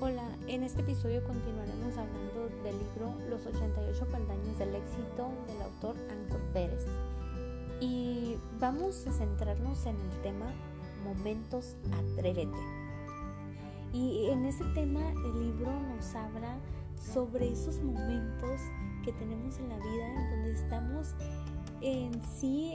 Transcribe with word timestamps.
Hola, 0.00 0.22
en 0.46 0.62
este 0.62 0.82
episodio 0.82 1.24
continuaremos 1.24 1.98
hablando 1.98 2.48
del 2.62 2.78
libro 2.78 3.16
Los 3.28 3.44
88 3.46 4.06
peldaños 4.06 4.56
del 4.56 4.76
éxito 4.76 5.28
del 5.48 5.60
autor 5.60 5.96
Anton 6.08 6.40
Pérez. 6.52 6.86
Y 7.80 8.36
vamos 8.60 9.04
a 9.08 9.12
centrarnos 9.12 9.86
en 9.86 9.96
el 9.96 10.22
tema 10.22 10.52
Momentos 11.02 11.74
Atrévete. 11.90 12.56
Y 13.92 14.28
en 14.28 14.44
ese 14.44 14.62
tema 14.66 15.00
el 15.10 15.40
libro 15.40 15.72
nos 15.72 16.14
habla 16.14 16.58
sobre 17.12 17.50
esos 17.50 17.82
momentos 17.82 18.60
que 19.04 19.10
tenemos 19.14 19.58
en 19.58 19.68
la 19.68 19.78
vida 19.78 20.14
en 20.14 20.30
donde 20.30 20.52
estamos 20.52 21.08
en 21.80 22.22
sí 22.22 22.70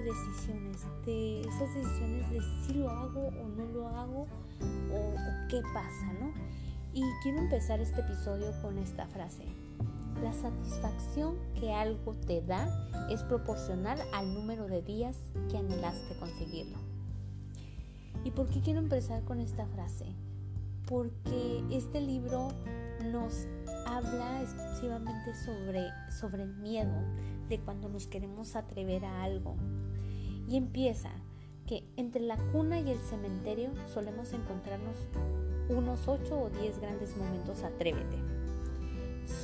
de 0.00 0.10
decisiones, 0.10 0.86
de 1.04 1.40
esas 1.42 1.74
decisiones 1.74 2.30
de 2.30 2.40
si 2.64 2.74
lo 2.74 2.90
hago 2.90 3.28
o 3.28 3.48
no 3.48 3.66
lo 3.66 3.88
hago 3.88 4.26
o, 4.92 5.48
qué 5.48 5.60
pasa, 5.74 6.12
¿no? 6.20 6.32
Y 6.92 7.02
quiero 7.22 7.38
empezar 7.38 7.80
este 7.80 8.00
episodio 8.00 8.52
con 8.62 8.78
esta 8.78 9.06
frase. 9.06 9.44
La 10.22 10.32
satisfacción 10.32 11.36
que 11.58 11.72
algo 11.72 12.14
te 12.14 12.42
da 12.42 12.68
es 13.10 13.22
proporcional 13.22 13.98
al 14.12 14.34
número 14.34 14.66
de 14.66 14.82
días 14.82 15.16
que 15.50 15.58
anhelaste 15.58 16.16
conseguirlo. 16.18 16.78
¿Y 18.24 18.30
por 18.32 18.48
qué 18.48 18.60
quiero 18.60 18.80
empezar 18.80 19.22
con 19.24 19.40
esta 19.40 19.66
frase? 19.66 20.06
Porque 20.86 21.64
este 21.70 22.00
libro 22.00 22.48
nos 23.12 23.46
habla 23.86 24.42
exclusivamente 24.42 25.34
sobre, 25.44 25.88
sobre 26.10 26.42
el 26.42 26.54
miedo, 26.56 26.94
de 27.48 27.58
cuando 27.58 27.88
nos 27.88 28.06
queremos 28.06 28.56
atrever 28.56 29.04
a 29.04 29.22
algo. 29.24 29.56
Y 30.50 30.56
empieza 30.56 31.10
que 31.68 31.84
entre 31.96 32.22
la 32.22 32.36
cuna 32.50 32.80
y 32.80 32.90
el 32.90 32.98
cementerio 32.98 33.70
solemos 33.94 34.32
encontrarnos 34.32 34.96
unos 35.68 36.08
8 36.08 36.42
o 36.42 36.50
10 36.50 36.80
grandes 36.80 37.16
momentos 37.16 37.62
atrévete. 37.62 38.18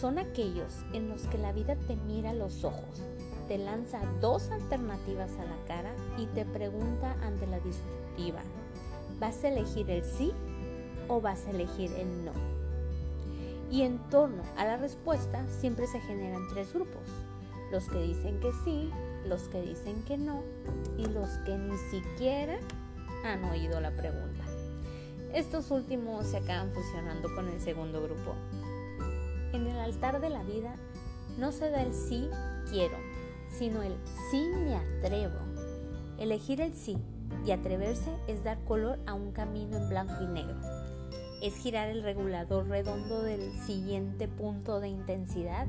Son 0.00 0.18
aquellos 0.18 0.84
en 0.92 1.08
los 1.08 1.22
que 1.28 1.38
la 1.38 1.52
vida 1.52 1.76
te 1.76 1.94
mira 1.94 2.30
a 2.30 2.34
los 2.34 2.64
ojos, 2.64 3.02
te 3.46 3.56
lanza 3.56 4.00
dos 4.20 4.50
alternativas 4.50 5.30
a 5.38 5.44
la 5.44 5.64
cara 5.68 5.94
y 6.18 6.26
te 6.26 6.44
pregunta 6.44 7.12
ante 7.22 7.46
la 7.46 7.60
disruptiva, 7.60 8.42
¿vas 9.20 9.44
a 9.44 9.48
elegir 9.48 9.88
el 9.88 10.02
sí 10.02 10.32
o 11.06 11.20
vas 11.20 11.46
a 11.46 11.50
elegir 11.50 11.92
el 11.92 12.24
no? 12.24 12.32
Y 13.70 13.82
en 13.82 13.98
torno 14.10 14.42
a 14.56 14.64
la 14.64 14.76
respuesta 14.76 15.46
siempre 15.60 15.86
se 15.86 16.00
generan 16.00 16.48
tres 16.48 16.74
grupos 16.74 17.08
los 17.70 17.88
que 17.88 18.02
dicen 18.02 18.40
que 18.40 18.50
sí, 18.64 18.90
los 19.26 19.48
que 19.48 19.62
dicen 19.62 20.02
que 20.04 20.16
no 20.16 20.42
y 20.96 21.06
los 21.06 21.28
que 21.44 21.56
ni 21.56 21.76
siquiera 21.90 22.58
han 23.24 23.44
oído 23.44 23.80
la 23.80 23.90
pregunta. 23.90 24.44
Estos 25.34 25.70
últimos 25.70 26.26
se 26.26 26.38
acaban 26.38 26.70
fusionando 26.72 27.34
con 27.34 27.48
el 27.48 27.60
segundo 27.60 28.02
grupo. 28.02 28.34
En 29.52 29.66
el 29.66 29.78
altar 29.78 30.20
de 30.20 30.30
la 30.30 30.42
vida 30.42 30.76
no 31.38 31.52
se 31.52 31.70
da 31.70 31.82
el 31.82 31.92
sí 31.92 32.28
quiero, 32.70 32.96
sino 33.50 33.82
el 33.82 33.96
sí 34.30 34.48
me 34.54 34.76
atrevo. 34.76 35.38
Elegir 36.18 36.60
el 36.60 36.72
sí 36.72 36.96
y 37.44 37.50
atreverse 37.50 38.16
es 38.26 38.44
dar 38.44 38.58
color 38.64 38.98
a 39.06 39.14
un 39.14 39.32
camino 39.32 39.76
en 39.76 39.88
blanco 39.88 40.22
y 40.22 40.26
negro. 40.26 40.56
Es 41.42 41.56
girar 41.56 41.88
el 41.88 42.02
regulador 42.02 42.66
redondo 42.68 43.22
del 43.22 43.52
siguiente 43.66 44.26
punto 44.28 44.80
de 44.80 44.88
intensidad 44.88 45.66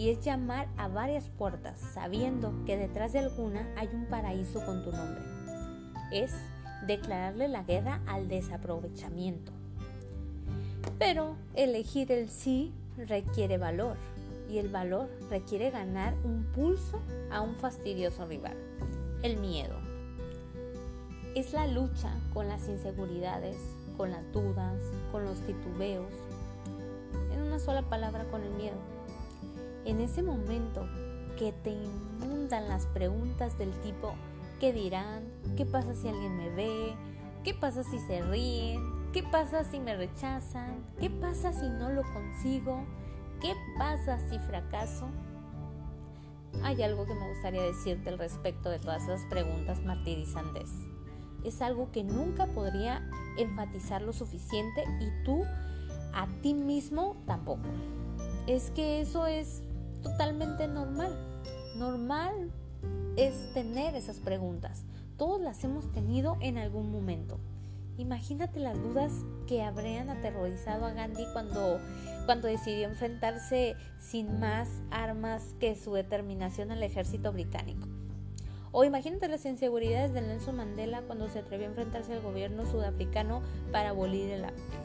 y 0.00 0.08
es 0.08 0.24
llamar 0.24 0.66
a 0.78 0.88
varias 0.88 1.28
puertas 1.28 1.78
sabiendo 1.78 2.54
que 2.64 2.78
detrás 2.78 3.12
de 3.12 3.18
alguna 3.18 3.70
hay 3.76 3.86
un 3.92 4.06
paraíso 4.06 4.64
con 4.64 4.82
tu 4.82 4.90
nombre. 4.90 5.22
Es 6.10 6.32
declararle 6.86 7.48
la 7.48 7.64
guerra 7.64 8.00
al 8.06 8.26
desaprovechamiento. 8.26 9.52
Pero 10.98 11.36
elegir 11.52 12.10
el 12.12 12.30
sí 12.30 12.72
requiere 12.96 13.58
valor 13.58 13.98
y 14.48 14.56
el 14.56 14.70
valor 14.70 15.10
requiere 15.28 15.70
ganar 15.70 16.14
un 16.24 16.44
pulso 16.54 16.98
a 17.30 17.42
un 17.42 17.54
fastidioso 17.56 18.24
rival, 18.24 18.56
el 19.22 19.36
miedo. 19.36 19.76
Es 21.34 21.52
la 21.52 21.66
lucha 21.66 22.10
con 22.32 22.48
las 22.48 22.70
inseguridades, 22.70 23.58
con 23.98 24.12
las 24.12 24.32
dudas, 24.32 24.80
con 25.12 25.26
los 25.26 25.38
titubeos, 25.40 26.14
en 27.34 27.42
una 27.42 27.58
sola 27.58 27.82
palabra 27.82 28.24
con 28.30 28.42
el 28.42 28.52
miedo 28.52 28.78
en 29.84 30.00
ese 30.00 30.22
momento 30.22 30.86
que 31.38 31.52
te 31.52 31.70
inundan 31.70 32.68
las 32.68 32.86
preguntas 32.86 33.58
del 33.58 33.72
tipo, 33.80 34.14
¿qué 34.58 34.72
dirán? 34.72 35.24
¿Qué 35.56 35.64
pasa 35.64 35.94
si 35.94 36.08
alguien 36.08 36.36
me 36.36 36.50
ve? 36.50 36.94
¿Qué 37.44 37.54
pasa 37.54 37.82
si 37.82 37.98
se 38.00 38.20
ríen? 38.22 38.80
¿Qué 39.12 39.22
pasa 39.22 39.64
si 39.64 39.80
me 39.80 39.96
rechazan? 39.96 40.84
¿Qué 41.00 41.08
pasa 41.10 41.52
si 41.52 41.68
no 41.68 41.90
lo 41.90 42.02
consigo? 42.12 42.84
¿Qué 43.40 43.54
pasa 43.78 44.18
si 44.28 44.38
fracaso? 44.38 45.08
Hay 46.62 46.82
algo 46.82 47.06
que 47.06 47.14
me 47.14 47.28
gustaría 47.28 47.62
decirte 47.62 48.10
al 48.10 48.18
respecto 48.18 48.68
de 48.68 48.78
todas 48.78 49.04
esas 49.04 49.24
preguntas 49.30 49.82
martirizantes. 49.82 50.70
Es 51.42 51.62
algo 51.62 51.90
que 51.90 52.04
nunca 52.04 52.46
podría 52.46 53.08
enfatizar 53.38 54.02
lo 54.02 54.12
suficiente 54.12 54.84
y 55.00 55.24
tú 55.24 55.42
a 56.12 56.26
ti 56.42 56.52
mismo 56.52 57.16
tampoco. 57.26 57.62
Es 58.46 58.70
que 58.70 59.00
eso 59.00 59.26
es 59.26 59.62
totalmente 60.02 60.66
normal. 60.68 61.16
Normal 61.76 62.50
es 63.16 63.52
tener 63.54 63.94
esas 63.94 64.18
preguntas. 64.18 64.84
Todos 65.16 65.40
las 65.40 65.62
hemos 65.64 65.90
tenido 65.92 66.36
en 66.40 66.58
algún 66.58 66.90
momento. 66.90 67.38
Imagínate 67.98 68.60
las 68.60 68.80
dudas 68.80 69.12
que 69.46 69.62
habrían 69.62 70.08
aterrorizado 70.08 70.86
a 70.86 70.92
Gandhi 70.92 71.26
cuando, 71.34 71.78
cuando 72.24 72.48
decidió 72.48 72.88
enfrentarse 72.88 73.76
sin 73.98 74.40
más 74.40 74.68
armas 74.90 75.54
que 75.60 75.76
su 75.76 75.92
determinación 75.92 76.70
al 76.70 76.82
ejército 76.82 77.30
británico. 77.32 77.86
O 78.72 78.84
imagínate 78.84 79.28
las 79.28 79.44
inseguridades 79.44 80.14
de 80.14 80.22
Nelson 80.22 80.56
Mandela 80.56 81.02
cuando 81.02 81.28
se 81.28 81.40
atrevió 81.40 81.66
a 81.66 81.70
enfrentarse 81.70 82.14
al 82.14 82.22
gobierno 82.22 82.64
sudafricano 82.70 83.42
para 83.72 83.90
abolir 83.90 84.30
el 84.30 84.44
hambre. 84.44 84.79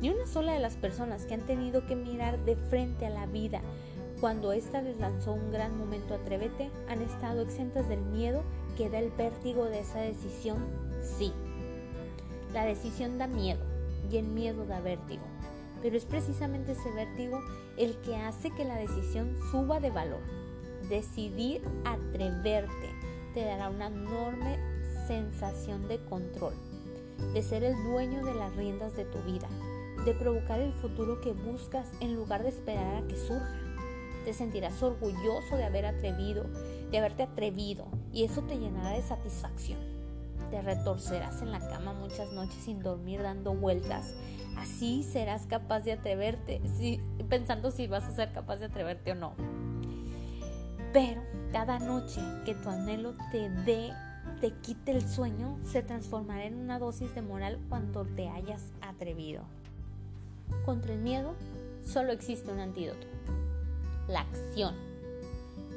Ni 0.00 0.10
una 0.10 0.26
sola 0.26 0.52
de 0.52 0.60
las 0.60 0.76
personas 0.76 1.24
que 1.24 1.34
han 1.34 1.46
tenido 1.46 1.86
que 1.86 1.96
mirar 1.96 2.38
de 2.44 2.56
frente 2.56 3.06
a 3.06 3.10
la 3.10 3.26
vida 3.26 3.62
cuando 4.20 4.52
ésta 4.52 4.80
les 4.80 4.98
lanzó 4.98 5.34
un 5.34 5.52
gran 5.52 5.76
momento 5.76 6.14
atrévete, 6.14 6.70
han 6.88 7.02
estado 7.02 7.42
exentas 7.42 7.86
del 7.88 8.00
miedo 8.00 8.42
que 8.76 8.88
da 8.88 8.98
el 8.98 9.10
vértigo 9.10 9.66
de 9.66 9.80
esa 9.80 10.00
decisión, 10.00 10.56
sí. 11.18 11.32
La 12.54 12.64
decisión 12.64 13.18
da 13.18 13.26
miedo 13.26 13.62
y 14.10 14.16
el 14.16 14.26
miedo 14.26 14.64
da 14.64 14.80
vértigo, 14.80 15.22
pero 15.82 15.98
es 15.98 16.06
precisamente 16.06 16.72
ese 16.72 16.90
vértigo 16.92 17.40
el 17.76 17.96
que 17.98 18.16
hace 18.16 18.50
que 18.52 18.64
la 18.64 18.76
decisión 18.76 19.36
suba 19.50 19.80
de 19.80 19.90
valor. 19.90 20.20
Decidir 20.88 21.60
atreverte 21.84 22.88
te 23.34 23.44
dará 23.44 23.68
una 23.68 23.88
enorme 23.88 24.58
sensación 25.06 25.88
de 25.88 25.98
control, 26.04 26.54
de 27.34 27.42
ser 27.42 27.64
el 27.64 27.76
dueño 27.84 28.24
de 28.24 28.34
las 28.34 28.56
riendas 28.56 28.96
de 28.96 29.04
tu 29.04 29.18
vida, 29.22 29.48
de 30.04 30.14
provocar 30.14 30.60
el 30.60 30.72
futuro 30.72 31.20
que 31.20 31.32
buscas 31.32 31.88
en 32.00 32.14
lugar 32.14 32.42
de 32.42 32.50
esperar 32.50 32.96
a 32.96 33.06
que 33.06 33.16
surja 33.16 33.66
te 34.26 34.34
sentirás 34.34 34.82
orgulloso 34.82 35.56
de 35.56 35.62
haber 35.62 35.86
atrevido, 35.86 36.46
de 36.90 36.98
haberte 36.98 37.22
atrevido 37.22 37.86
y 38.12 38.24
eso 38.24 38.42
te 38.42 38.58
llenará 38.58 38.90
de 38.90 39.02
satisfacción. 39.02 39.78
Te 40.50 40.60
retorcerás 40.62 41.42
en 41.42 41.52
la 41.52 41.60
cama 41.60 41.92
muchas 41.92 42.32
noches 42.32 42.56
sin 42.64 42.82
dormir 42.82 43.22
dando 43.22 43.54
vueltas. 43.54 44.14
Así 44.56 45.04
serás 45.04 45.46
capaz 45.46 45.84
de 45.84 45.92
atreverte, 45.92 46.60
pensando 47.28 47.70
si 47.70 47.86
vas 47.86 48.02
a 48.02 48.16
ser 48.16 48.32
capaz 48.32 48.56
de 48.56 48.66
atreverte 48.66 49.12
o 49.12 49.14
no. 49.14 49.34
Pero 50.92 51.22
cada 51.52 51.78
noche 51.78 52.20
que 52.44 52.56
tu 52.56 52.68
anhelo 52.68 53.14
te 53.30 53.48
dé, 53.48 53.92
te 54.40 54.50
quite 54.54 54.90
el 54.90 55.08
sueño, 55.08 55.56
se 55.62 55.84
transformará 55.84 56.46
en 56.46 56.56
una 56.56 56.80
dosis 56.80 57.14
de 57.14 57.22
moral 57.22 57.60
cuando 57.68 58.04
te 58.04 58.28
hayas 58.28 58.72
atrevido. 58.80 59.44
Contra 60.64 60.92
el 60.94 61.00
miedo 61.00 61.34
solo 61.84 62.12
existe 62.12 62.50
un 62.50 62.60
antídoto 62.60 63.06
la 64.08 64.20
acción. 64.20 64.74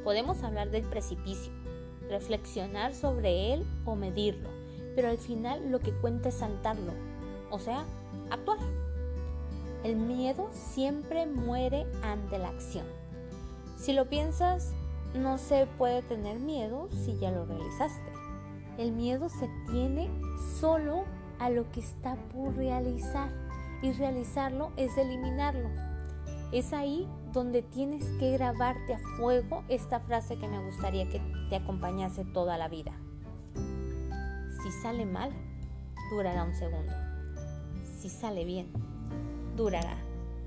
Podemos 0.04 0.44
hablar 0.44 0.72
del 0.72 0.84
precipicio, 0.84 1.52
reflexionar 2.10 2.94
sobre 2.94 3.54
él 3.54 3.66
o 3.86 3.96
medirlo, 3.96 4.50
pero 4.96 5.10
al 5.10 5.18
final 5.18 5.72
lo 5.72 5.80
que 5.80 5.92
cuenta 5.92 6.30
es 6.30 6.36
saltarlo, 6.36 6.94
o 7.52 7.60
sea, 7.60 7.84
actuar. 8.30 8.60
El 9.84 9.96
miedo 9.96 10.50
siempre 10.52 11.26
muere 11.26 11.86
ante 12.04 12.38
la 12.38 12.50
acción. 12.50 12.86
Si 13.78 13.94
lo 13.94 14.10
piensas, 14.10 14.74
no 15.14 15.38
se 15.38 15.68
puede 15.78 16.02
tener 16.02 16.40
miedo 16.40 16.90
si 16.92 17.18
ya 17.18 17.32
lo 17.32 17.46
realizaste. 17.46 18.12
El 18.78 18.92
miedo 18.92 19.30
se 19.30 19.50
tiene 19.72 20.10
solo 20.60 21.06
a 21.40 21.50
lo 21.50 21.70
que 21.72 21.80
está 21.80 22.16
por 22.34 22.56
realizar 22.56 23.30
y 23.82 23.92
realizarlo 23.94 24.72
es 24.78 24.98
eliminarlo. 24.98 25.70
Es 26.52 26.74
ahí 26.74 27.08
donde 27.32 27.62
tienes 27.62 28.04
que 28.20 28.32
grabarte 28.32 28.96
a 28.96 29.00
fuego 29.18 29.64
esta 29.70 30.00
frase 30.00 30.38
que 30.38 30.48
me 30.48 30.64
gustaría 30.66 31.08
que 31.10 31.22
te 31.50 31.56
acompañase 31.56 32.26
toda 32.26 32.58
la 32.58 32.68
vida. 32.68 32.92
Si 34.64 34.72
sale 34.82 35.06
mal, 35.06 35.32
durará 36.10 36.44
un 36.44 36.56
segundo. 36.56 36.92
Si 38.00 38.10
sale 38.10 38.46
bien, 38.46 38.72
durará 39.56 39.98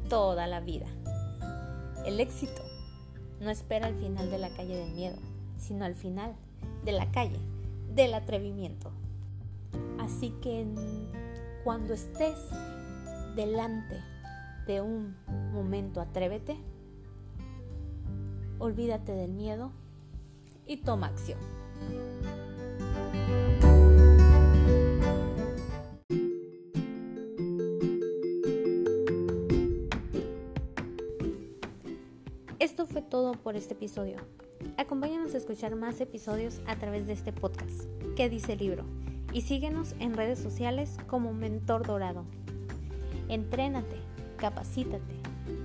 toda 0.09 0.47
la 0.47 0.61
vida. 0.61 0.87
El 2.05 2.19
éxito 2.19 2.63
no 3.41 3.51
espera 3.51 3.87
al 3.87 3.95
final 3.95 4.31
de 4.31 4.39
la 4.39 4.51
calle 4.51 4.77
del 4.77 4.93
miedo, 4.93 5.19
sino 5.57 5.85
al 5.85 5.95
final 5.95 6.35
de 6.85 6.93
la 6.93 7.11
calle 7.13 7.39
del 7.95 8.15
atrevimiento. 8.15 8.91
Así 10.01 10.31
que 10.43 10.67
cuando 11.65 11.95
estés 11.95 12.39
delante 13.35 14.01
de 14.67 14.81
un 14.81 15.17
momento 15.53 16.01
atrévete, 16.01 16.57
olvídate 18.59 19.13
del 19.13 19.33
miedo 19.33 19.73
y 20.67 20.79
toma 20.79 21.09
acción. 21.09 21.39
Esto 32.59 32.87
fue 32.87 33.03
todo 33.03 33.33
por 33.33 33.57
este 33.57 33.75
episodio. 33.75 34.19
Acompáñanos 34.77 35.35
a 35.35 35.39
escuchar 35.39 35.75
más 35.75 36.01
episodios 36.01 36.61
a 36.67 36.77
través 36.77 37.09
de 37.09 37.13
este 37.13 37.33
podcast. 37.33 37.83
¿Qué 38.15 38.29
dice 38.29 38.53
el 38.53 38.61
libro? 38.61 38.85
Y 39.33 39.41
síguenos 39.41 39.97
en 39.99 40.15
redes 40.15 40.39
sociales 40.39 40.97
como 41.09 41.33
Mentor 41.33 41.85
Dorado. 41.85 42.25
Entrénate, 43.29 43.97
capacítate 44.37 45.15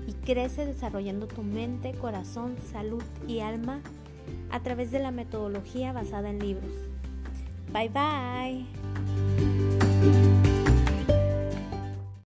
y 0.07 0.13
crece 0.13 0.65
desarrollando 0.65 1.27
tu 1.27 1.43
mente, 1.43 1.93
corazón, 1.93 2.55
salud 2.71 3.03
y 3.27 3.39
alma 3.39 3.81
a 4.51 4.61
través 4.61 4.91
de 4.91 4.99
la 4.99 5.11
metodología 5.11 5.93
basada 5.93 6.29
en 6.29 6.39
libros. 6.39 6.71
Bye 7.71 7.89
bye. 7.89 8.65